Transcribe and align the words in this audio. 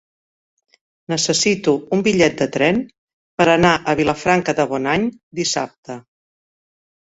Necessito 1.11 1.73
un 1.97 2.01
bitllet 2.07 2.39
de 2.39 2.47
tren 2.55 2.79
per 3.43 3.47
anar 3.57 3.75
a 3.77 3.95
Vilafranca 4.01 4.57
de 4.61 4.67
Bonany 4.73 5.07
dissabte. 5.43 6.01